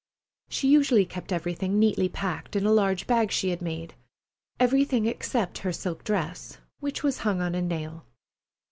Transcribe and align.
She 0.49 0.67
usually 0.67 1.05
kept 1.05 1.31
everything 1.31 1.77
neatly 1.77 2.09
packed 2.09 2.55
in 2.55 2.65
a 2.65 2.71
large 2.73 3.05
bag 3.05 3.31
she 3.31 3.49
had 3.49 3.61
made—everything 3.61 5.05
except 5.05 5.59
her 5.59 5.71
silk 5.71 6.03
dress, 6.03 6.57
which 6.79 7.03
was 7.03 7.19
hung 7.19 7.39
on 7.39 7.53
a 7.53 7.61
nail. 7.61 8.07